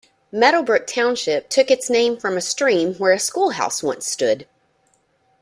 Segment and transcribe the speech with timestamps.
[0.31, 4.47] Meadow Brook Township took its name from a stream where a schoolhouse once stood.